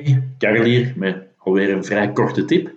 Hey, 0.00 0.22
Karel 0.38 0.64
hier 0.64 0.92
met 0.96 1.16
alweer 1.36 1.72
een 1.72 1.84
vrij 1.84 2.12
korte 2.12 2.44
tip. 2.44 2.70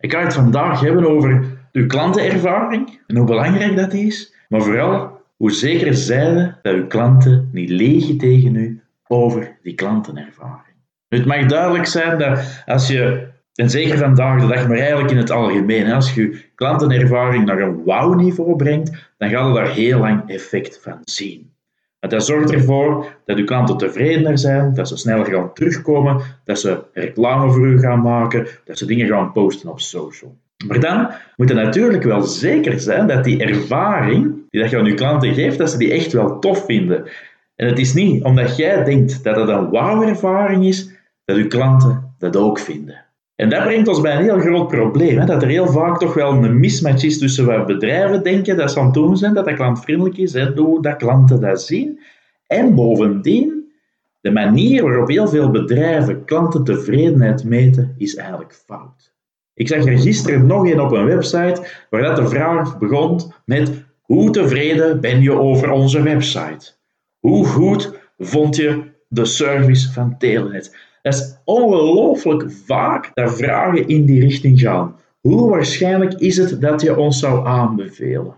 Ik 0.00 0.12
ga 0.12 0.22
het 0.22 0.34
vandaag 0.34 0.80
hebben 0.80 1.10
over 1.10 1.58
uw 1.72 1.86
klantenervaring 1.86 3.00
en 3.06 3.16
hoe 3.16 3.26
belangrijk 3.26 3.76
dat 3.76 3.92
is, 3.92 4.34
maar 4.48 4.62
vooral 4.62 5.20
hoe 5.36 5.52
zeker 5.52 5.94
zijde 5.94 6.58
dat 6.62 6.74
uw 6.74 6.86
klanten 6.86 7.48
niet 7.52 7.70
liegen 7.70 8.18
tegen 8.18 8.54
u 8.54 8.82
over 9.06 9.56
die 9.62 9.74
klantenervaring. 9.74 10.76
Het 11.08 11.26
mag 11.26 11.46
duidelijk 11.46 11.86
zijn 11.86 12.18
dat 12.18 12.62
als 12.66 12.88
je, 12.88 13.28
en 13.54 13.70
zeker 13.70 13.98
vandaag 13.98 14.40
de 14.40 14.46
dag, 14.46 14.68
maar 14.68 14.78
eigenlijk 14.78 15.10
in 15.10 15.16
het 15.16 15.30
algemeen, 15.30 15.92
als 15.92 16.14
je 16.14 16.22
je 16.22 16.44
klantenervaring 16.54 17.44
naar 17.44 17.60
een 17.60 17.82
wow-niveau 17.82 18.56
brengt, 18.56 19.12
dan 19.18 19.28
gaat 19.28 19.48
je 19.48 19.54
daar 19.54 19.72
heel 19.72 19.98
lang 19.98 20.30
effect 20.30 20.80
van 20.82 20.98
zien. 21.04 21.52
Dat 22.00 22.24
zorgt 22.24 22.52
ervoor 22.52 23.06
dat 23.24 23.36
uw 23.36 23.44
klanten 23.44 23.76
tevredener 23.76 24.38
zijn, 24.38 24.74
dat 24.74 24.88
ze 24.88 24.96
sneller 24.96 25.26
gaan 25.26 25.52
terugkomen, 25.52 26.20
dat 26.44 26.58
ze 26.58 26.82
reclame 26.92 27.52
voor 27.52 27.66
u 27.66 27.78
gaan 27.78 28.02
maken, 28.02 28.46
dat 28.64 28.78
ze 28.78 28.86
dingen 28.86 29.06
gaan 29.06 29.32
posten 29.32 29.70
op 29.70 29.80
social. 29.80 30.36
Maar 30.66 30.80
dan 30.80 31.10
moet 31.36 31.48
het 31.48 31.58
natuurlijk 31.58 32.02
wel 32.02 32.22
zeker 32.22 32.80
zijn 32.80 33.06
dat 33.06 33.24
die 33.24 33.44
ervaring 33.44 34.38
die 34.50 34.60
dat 34.60 34.70
je 34.70 34.78
aan 34.78 34.86
uw 34.86 34.94
klanten 34.94 35.34
geeft, 35.34 35.58
dat 35.58 35.70
ze 35.70 35.78
die 35.78 35.92
echt 35.92 36.12
wel 36.12 36.38
tof 36.38 36.64
vinden. 36.64 37.08
En 37.56 37.66
het 37.66 37.78
is 37.78 37.94
niet 37.94 38.22
omdat 38.24 38.56
jij 38.56 38.84
denkt 38.84 39.24
dat 39.24 39.36
het 39.36 39.48
een 39.48 39.70
wauw-ervaring 39.70 40.64
is, 40.64 40.90
dat 41.24 41.36
uw 41.36 41.48
klanten 41.48 42.14
dat 42.18 42.36
ook 42.36 42.58
vinden. 42.58 43.04
En 43.40 43.48
dat 43.48 43.62
brengt 43.62 43.88
ons 43.88 44.00
bij 44.00 44.16
een 44.16 44.22
heel 44.22 44.38
groot 44.38 44.68
probleem. 44.68 45.18
Hè? 45.18 45.24
Dat 45.24 45.42
er 45.42 45.48
heel 45.48 45.66
vaak 45.66 45.98
toch 45.98 46.14
wel 46.14 46.32
een 46.32 46.60
mismatch 46.60 47.04
is 47.04 47.18
tussen 47.18 47.46
wat 47.46 47.66
bedrijven 47.66 48.22
denken 48.22 48.56
dat 48.56 48.70
ze 48.70 48.78
aan 48.78 48.84
het 48.84 48.94
doen 48.94 49.16
zijn, 49.16 49.34
dat 49.34 49.44
dat 49.44 49.54
klantvriendelijk 49.54 50.16
is, 50.16 50.36
hoe 50.54 50.82
dat 50.82 50.96
klanten 50.96 51.40
dat 51.40 51.62
zien. 51.62 52.00
En 52.46 52.74
bovendien, 52.74 53.72
de 54.20 54.30
manier 54.30 54.82
waarop 54.82 55.08
heel 55.08 55.28
veel 55.28 55.50
bedrijven 55.50 56.24
klantentevredenheid 56.24 57.44
meten, 57.44 57.94
is 57.98 58.16
eigenlijk 58.16 58.62
fout. 58.66 59.12
Ik 59.54 59.68
zag 59.68 59.86
er 59.86 59.98
gisteren 59.98 60.46
nog 60.46 60.66
een 60.66 60.80
op 60.80 60.92
een 60.92 61.04
website 61.04 61.66
waar 61.90 62.02
dat 62.02 62.16
de 62.16 62.28
vraag 62.28 62.78
begon 62.78 63.20
met 63.44 63.84
hoe 64.00 64.30
tevreden 64.30 65.00
ben 65.00 65.22
je 65.22 65.32
over 65.32 65.70
onze 65.70 66.02
website? 66.02 66.72
Hoe 67.18 67.46
goed 67.46 67.92
vond 68.18 68.56
je 68.56 68.82
de 69.08 69.24
service 69.24 69.92
van 69.92 70.18
Telenet? 70.18 70.87
Dat 71.08 71.16
is 71.16 71.38
ongelooflijk 71.44 72.50
vaak 72.66 73.10
dat 73.14 73.36
vragen 73.36 73.88
in 73.88 74.04
die 74.04 74.20
richting 74.20 74.60
gaan. 74.60 74.96
Hoe 75.20 75.50
waarschijnlijk 75.50 76.14
is 76.14 76.36
het 76.36 76.60
dat 76.60 76.80
je 76.80 76.96
ons 76.96 77.18
zou 77.18 77.46
aanbevelen? 77.46 78.34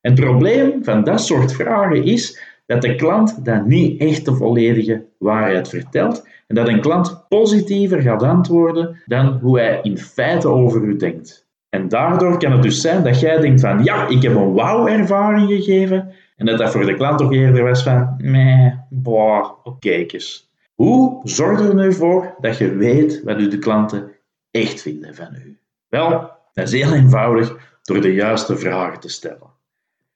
En 0.00 0.10
het 0.10 0.20
probleem 0.20 0.84
van 0.84 1.04
dat 1.04 1.20
soort 1.20 1.52
vragen 1.52 2.04
is 2.04 2.40
dat 2.66 2.82
de 2.82 2.94
klant 2.94 3.44
dat 3.44 3.66
niet 3.66 4.00
echt 4.00 4.24
de 4.24 4.34
volledige 4.34 5.04
waarheid 5.18 5.68
vertelt 5.68 6.26
en 6.46 6.54
dat 6.54 6.68
een 6.68 6.80
klant 6.80 7.24
positiever 7.28 8.02
gaat 8.02 8.22
antwoorden 8.22 9.02
dan 9.06 9.38
hoe 9.42 9.58
hij 9.58 9.78
in 9.82 9.98
feite 9.98 10.48
over 10.48 10.82
u 10.82 10.96
denkt. 10.96 11.48
En 11.68 11.88
daardoor 11.88 12.38
kan 12.38 12.52
het 12.52 12.62
dus 12.62 12.80
zijn 12.80 13.02
dat 13.02 13.20
jij 13.20 13.40
denkt 13.40 13.60
van 13.60 13.84
ja, 13.84 14.08
ik 14.08 14.22
heb 14.22 14.34
een 14.34 14.52
wauw-ervaring 14.52 15.48
gegeven 15.48 16.12
en 16.36 16.46
dat 16.46 16.58
dat 16.58 16.70
voor 16.70 16.86
de 16.86 16.94
klant 16.94 17.18
toch 17.18 17.32
eerder 17.32 17.64
was 17.64 17.82
van 17.82 18.14
meh, 18.18 18.72
boah, 18.88 19.50
oké 19.62 19.90
eens. 19.90 20.49
Hoe 20.80 21.20
zorg 21.22 21.60
er 21.60 21.74
nu 21.74 21.92
voor 21.92 22.34
dat 22.38 22.58
je 22.58 22.74
weet 22.74 23.22
wat 23.24 23.40
u 23.40 23.48
de 23.48 23.58
klanten 23.58 24.10
echt 24.50 24.82
vinden 24.82 25.14
van 25.14 25.28
u? 25.34 25.58
Wel, 25.88 26.30
dat 26.52 26.72
is 26.72 26.82
heel 26.82 26.92
eenvoudig 26.92 27.56
door 27.82 28.00
de 28.00 28.14
juiste 28.14 28.56
vragen 28.56 29.00
te 29.00 29.08
stellen. 29.08 29.50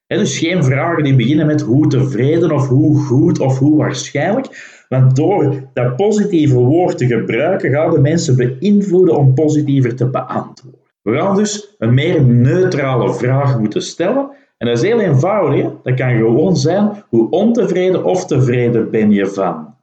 dus 0.07 0.39
geen 0.39 0.65
vragen 0.65 1.05
die 1.05 1.17
beginnen 1.17 1.47
met 1.47 1.61
hoe 1.61 1.87
tevreden 1.87 2.53
of 2.53 2.69
hoe 2.69 2.99
goed 2.99 3.41
of 3.41 3.59
hoe 3.59 3.77
waarschijnlijk, 3.77 4.85
want 4.89 5.17
door 5.17 5.71
dat 5.73 5.97
positieve 5.97 6.59
woord 6.59 6.99
te 6.99 7.07
gebruiken 7.07 7.71
gaan 7.71 7.91
de 7.91 8.01
mensen 8.01 8.37
beïnvloeden 8.37 9.17
om 9.17 9.35
positiever 9.35 9.97
te 9.97 10.11
beantwoorden. 10.11 10.81
We 11.03 11.17
gaan 11.17 11.37
dus 11.37 11.75
een 11.79 11.95
meer 11.95 12.23
neutrale 12.23 13.15
vraag 13.15 13.59
moeten 13.59 13.83
stellen 13.83 14.31
en 14.59 14.67
dat 14.67 14.77
is 14.77 14.83
heel 14.83 15.01
eenvoudig. 15.01 15.73
Dat 15.83 15.95
kan 15.95 16.17
gewoon 16.17 16.57
zijn 16.57 17.05
hoe 17.09 17.31
ontevreden 17.31 18.05
of 18.05 18.27
tevreden 18.27 18.91
ben 18.91 19.11
je 19.11 19.27
van. 19.27 19.74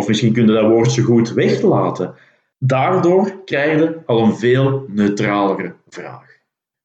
Of 0.00 0.08
misschien 0.08 0.32
kun 0.32 0.46
je 0.46 0.52
dat 0.52 0.68
woordje 0.68 1.02
goed 1.02 1.32
weglaten. 1.32 2.14
Daardoor 2.58 3.44
krijg 3.44 3.78
je 3.78 3.96
al 4.06 4.22
een 4.22 4.36
veel 4.36 4.84
neutralere 4.88 5.74
vraag. 5.88 6.24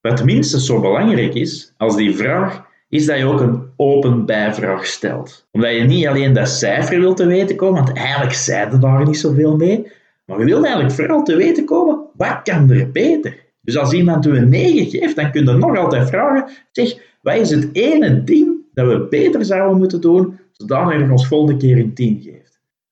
Wat 0.01 0.23
minstens 0.23 0.65
zo 0.65 0.79
belangrijk 0.79 1.33
is 1.33 1.73
als 1.77 1.95
die 1.95 2.15
vraag, 2.15 2.65
is 2.89 3.05
dat 3.05 3.17
je 3.17 3.25
ook 3.25 3.39
een 3.39 3.63
open 3.75 4.25
bijvraag 4.25 4.85
stelt. 4.85 5.47
Omdat 5.51 5.75
je 5.75 5.81
niet 5.81 6.07
alleen 6.07 6.33
dat 6.33 6.49
cijfer 6.49 6.99
wilt 6.99 7.17
te 7.17 7.25
weten 7.25 7.55
komen, 7.55 7.83
want 7.83 7.97
eigenlijk 7.97 8.33
zeiden 8.33 8.79
daar 8.79 9.05
niet 9.05 9.17
zoveel 9.17 9.55
mee, 9.55 9.91
maar 10.25 10.39
je 10.39 10.45
wilt 10.45 10.63
eigenlijk 10.63 10.95
vooral 10.95 11.23
te 11.23 11.35
weten 11.35 11.65
komen, 11.65 11.99
wat 12.13 12.39
kan 12.43 12.71
er 12.71 12.91
beter? 12.91 13.37
Dus 13.61 13.77
als 13.77 13.93
iemand 13.93 14.25
u 14.25 14.37
een 14.37 14.49
9 14.49 14.99
geeft, 14.99 15.15
dan 15.15 15.31
kun 15.31 15.45
je 15.45 15.51
nog 15.51 15.77
altijd 15.77 16.09
vragen, 16.09 16.49
zeg, 16.71 16.97
wat 17.21 17.35
is 17.35 17.49
het 17.49 17.69
ene 17.71 18.23
ding 18.23 18.55
dat 18.73 18.87
we 18.87 19.07
beter 19.09 19.45
zouden 19.45 19.77
moeten 19.77 20.01
doen, 20.01 20.39
zodat 20.51 20.91
je 20.91 21.11
ons 21.11 21.27
volgende 21.27 21.57
keer 21.57 21.77
een 21.77 21.93
10 21.93 22.21
geeft? 22.23 22.44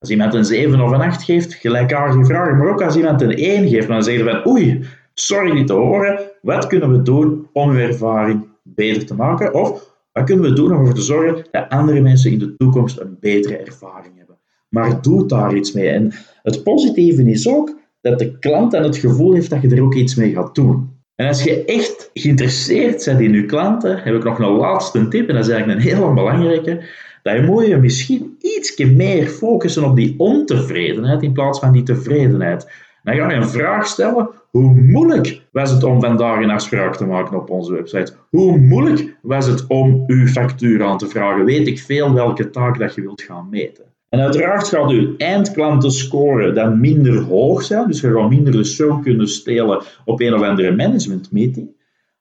Als 0.03 0.11
iemand 0.11 0.33
een 0.33 0.45
7 0.45 0.81
of 0.81 0.91
een 0.91 1.01
8 1.01 1.23
geeft, 1.23 1.53
gelijkaardige 1.53 2.25
vragen. 2.25 2.57
Maar 2.57 2.69
ook 2.69 2.81
als 2.81 2.95
iemand 2.95 3.21
een 3.21 3.35
1 3.35 3.67
geeft, 3.67 3.87
dan 3.87 4.03
zeggen 4.03 4.25
we 4.25 4.47
oei, 4.47 4.85
sorry 5.13 5.51
niet 5.53 5.67
te 5.67 5.73
horen, 5.73 6.19
wat 6.41 6.67
kunnen 6.67 6.91
we 6.91 7.01
doen 7.01 7.47
om 7.53 7.69
uw 7.69 7.77
ervaring 7.77 8.47
beter 8.63 9.05
te 9.05 9.15
maken? 9.15 9.53
Of 9.53 9.95
wat 10.11 10.23
kunnen 10.23 10.45
we 10.45 10.53
doen 10.53 10.71
om 10.71 10.79
ervoor 10.79 10.93
te 10.93 11.01
zorgen 11.01 11.47
dat 11.51 11.69
andere 11.69 12.01
mensen 12.01 12.31
in 12.31 12.39
de 12.39 12.55
toekomst 12.55 12.99
een 12.99 13.17
betere 13.19 13.57
ervaring 13.57 14.17
hebben? 14.17 14.37
Maar 14.69 15.01
doe 15.01 15.25
daar 15.25 15.55
iets 15.55 15.71
mee. 15.71 15.89
En 15.89 16.11
het 16.41 16.63
positieve 16.63 17.23
is 17.23 17.47
ook 17.47 17.77
dat 18.01 18.19
de 18.19 18.39
klant 18.39 18.71
dan 18.71 18.83
het 18.83 18.97
gevoel 18.97 19.33
heeft 19.33 19.49
dat 19.49 19.61
je 19.61 19.69
er 19.69 19.83
ook 19.83 19.95
iets 19.95 20.15
mee 20.15 20.33
gaat 20.33 20.55
doen. 20.55 20.89
En 21.15 21.27
als 21.27 21.43
je 21.43 21.65
echt 21.65 22.09
geïnteresseerd 22.13 23.05
bent 23.05 23.19
in 23.19 23.33
je 23.33 23.45
klanten, 23.45 23.97
heb 23.97 24.15
ik 24.15 24.23
nog 24.23 24.39
een 24.39 24.45
laatste 24.45 25.07
tip, 25.07 25.29
en 25.29 25.35
dat 25.35 25.45
is 25.45 25.51
eigenlijk 25.51 25.79
een 25.79 25.95
heel 25.95 26.13
belangrijke 26.13 26.83
dan 27.23 27.45
moet 27.45 27.67
je 27.67 27.77
misschien 27.77 28.35
iets 28.39 28.77
meer 28.77 29.27
focussen 29.27 29.83
op 29.83 29.95
die 29.95 30.13
ontevredenheid 30.17 31.21
in 31.21 31.33
plaats 31.33 31.59
van 31.59 31.71
die 31.71 31.83
tevredenheid. 31.83 32.71
Dan 33.03 33.15
ga 33.15 33.29
je 33.29 33.35
een 33.35 33.47
vraag 33.47 33.87
stellen. 33.87 34.29
Hoe 34.51 34.73
moeilijk 34.73 35.41
was 35.51 35.71
het 35.71 35.83
om 35.83 36.01
vandaag 36.01 36.41
een 36.41 36.49
afspraak 36.49 36.95
te 36.95 37.05
maken 37.05 37.37
op 37.37 37.49
onze 37.49 37.73
website? 37.73 38.13
Hoe 38.29 38.57
moeilijk 38.57 39.15
was 39.21 39.45
het 39.45 39.67
om 39.67 40.03
uw 40.07 40.27
factuur 40.27 40.83
aan 40.83 40.97
te 40.97 41.07
vragen? 41.07 41.45
Weet 41.45 41.67
ik 41.67 41.79
veel 41.79 42.13
welke 42.13 42.49
taak 42.49 42.79
dat 42.79 42.95
je 42.95 43.01
wilt 43.01 43.21
gaan 43.21 43.47
meten? 43.49 43.92
En 44.13 44.19
uiteraard 44.19 44.67
gaat 44.67 44.91
uw 44.91 45.17
eindklantenscore 45.17 46.51
dan 46.51 46.79
minder 46.79 47.21
hoog 47.21 47.63
zijn, 47.63 47.87
dus 47.87 48.01
je 48.01 48.11
gaat 48.11 48.29
minder 48.29 48.51
de 48.51 48.63
show 48.63 49.03
kunnen 49.03 49.27
stelen 49.27 49.83
op 50.05 50.21
een 50.21 50.33
of 50.33 50.41
andere 50.41 50.75
managementmeeting. 50.75 51.67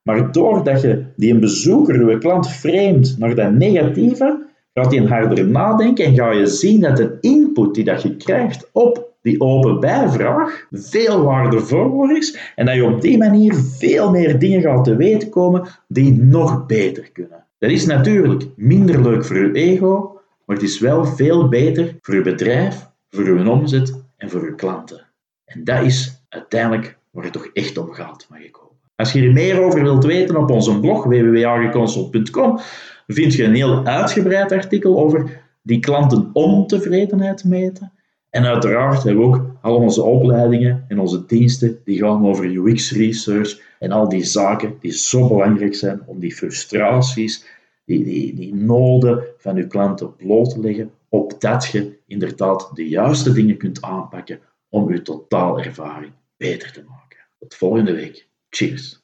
Maar 0.03 0.33
doordat 0.33 0.81
je 0.81 1.05
die 1.17 1.33
een 1.33 1.41
bezoeker, 1.41 1.95
uw 1.95 2.19
klant, 2.19 2.51
framed 2.51 3.15
naar 3.19 3.35
dat 3.35 3.53
negatieve, 3.53 4.47
gaat 4.75 4.93
je 4.93 5.07
harder 5.07 5.49
nadenken 5.49 6.05
en 6.05 6.15
ga 6.15 6.31
je 6.31 6.47
zien 6.47 6.81
dat 6.81 6.97
de 6.97 7.17
input 7.21 7.75
die 7.75 7.85
dat 7.85 8.03
je 8.03 8.17
krijgt 8.17 8.71
op 8.73 9.11
die 9.23 9.41
open 9.41 9.81
bijvraag 9.81 10.67
veel 10.71 11.23
waardevoller 11.23 12.17
is 12.17 12.53
en 12.57 12.67
dat 12.67 12.75
je 12.75 12.85
op 12.85 13.01
die 13.01 13.19
manier 13.19 13.55
veel 13.79 14.11
meer 14.11 14.39
dingen 14.39 14.61
gaat 14.61 14.85
te 14.85 14.97
weten 14.97 15.29
komen 15.29 15.63
die 15.89 16.23
nog 16.23 16.67
beter 16.67 17.11
kunnen. 17.13 17.45
Dat 17.59 17.71
is 17.71 17.87
natuurlijk 17.87 18.45
minder 18.57 19.03
leuk 19.03 19.25
voor 19.25 19.37
je 19.37 19.53
ego, 19.53 20.21
maar 20.53 20.61
het 20.61 20.71
is 20.71 20.79
wel 20.79 21.05
veel 21.05 21.49
beter 21.49 21.97
voor 22.01 22.15
je 22.15 22.23
bedrijf, 22.23 22.89
voor 23.11 23.25
je 23.25 23.51
omzet 23.51 24.03
en 24.17 24.31
voor 24.31 24.45
je 24.45 24.55
klanten. 24.55 25.07
En 25.45 25.65
dat 25.65 25.83
is 25.83 26.25
uiteindelijk 26.29 26.99
waar 27.11 27.25
het 27.25 27.33
toch 27.33 27.47
echt 27.53 27.79
om 27.79 27.93
gaat, 27.93 28.27
mag 28.31 28.41
ik 28.41 28.55
hopen. 28.55 28.77
Als 28.97 29.13
je 29.13 29.23
er 29.23 29.33
meer 29.33 29.63
over 29.63 29.83
wilt 29.83 30.05
weten 30.05 30.37
op 30.37 30.51
onze 30.51 30.81
blog 30.81 31.05
www.ageconsult.com 31.05 32.59
vind 33.07 33.35
je 33.35 33.45
een 33.45 33.55
heel 33.55 33.85
uitgebreid 33.85 34.53
artikel 34.53 34.99
over 34.99 35.43
die 35.63 35.81
klanten 35.81 36.31
ontevredenheid 36.33 37.45
meten. 37.45 37.93
En 38.31 38.45
uiteraard 38.45 39.03
hebben 39.03 39.23
we 39.23 39.29
ook 39.29 39.47
al 39.63 39.77
onze 39.77 40.03
opleidingen 40.03 40.85
en 40.89 40.99
onze 40.99 41.27
diensten 41.27 41.79
die 41.85 41.99
gaan 41.99 42.27
over 42.27 42.45
UX 42.45 42.93
research 42.93 43.61
en 43.79 43.91
al 43.91 44.09
die 44.09 44.25
zaken 44.25 44.77
die 44.81 44.93
zo 44.93 45.29
belangrijk 45.29 45.75
zijn 45.75 46.03
om 46.07 46.19
die 46.19 46.35
frustraties, 46.35 47.45
die, 47.93 48.05
die, 48.05 48.35
die 48.35 48.55
noden 48.55 49.25
van 49.37 49.57
uw 49.57 49.67
klanten 49.67 50.17
bloot 50.17 50.51
te 50.51 50.61
leggen, 50.61 50.91
opdat 51.09 51.67
je 51.67 51.99
inderdaad 52.07 52.71
de 52.75 52.89
juiste 52.89 53.33
dingen 53.33 53.57
kunt 53.57 53.83
aanpakken 53.83 54.41
om 54.69 54.89
uw 54.89 55.03
totaalervaring 55.03 56.13
beter 56.37 56.73
te 56.73 56.83
maken. 56.89 57.19
Tot 57.39 57.55
volgende 57.55 57.93
week. 57.93 58.29
Cheers. 58.49 59.02